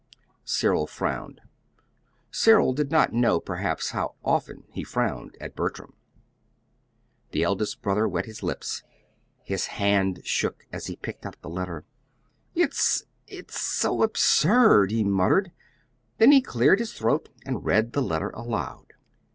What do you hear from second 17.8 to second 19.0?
the letter aloud.